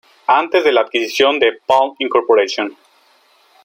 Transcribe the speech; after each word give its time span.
Antes 0.33 0.63
de 0.63 0.71
la 0.71 0.81
adquisición 0.81 1.37
de 1.37 1.59
Palm, 1.67 1.93
Inc. 1.99 2.11